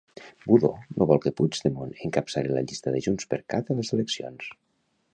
Budó 0.51 0.71
no 1.01 1.07
vol 1.11 1.21
que 1.25 1.33
Puigdemont 1.41 1.93
encapçali 2.09 2.57
la 2.57 2.65
llista 2.69 2.97
de 2.97 3.05
JxCat 3.09 3.73
a 3.75 3.81
les 3.81 3.97
eleccions. 3.99 4.53